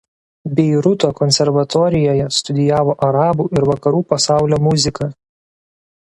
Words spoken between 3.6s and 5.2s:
Vakarų pasaulio muziką.